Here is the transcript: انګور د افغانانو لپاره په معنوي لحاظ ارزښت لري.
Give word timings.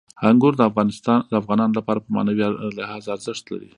انګور 0.29 0.53
د 1.31 1.33
افغانانو 1.41 1.77
لپاره 1.79 1.99
په 2.03 2.09
معنوي 2.15 2.43
لحاظ 2.79 3.03
ارزښت 3.15 3.45
لري. 3.53 3.69